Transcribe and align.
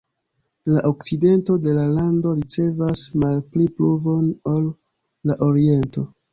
La 0.75 0.79
okcidento 0.91 1.57
de 1.65 1.73
la 1.79 1.83
lando 1.97 2.33
ricevas 2.39 3.05
malpli 3.27 3.69
pluvon 3.77 4.27
ol 4.57 4.69
la 5.33 5.41
oriento. 5.53 6.09